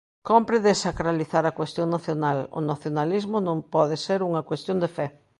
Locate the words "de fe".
4.83-5.07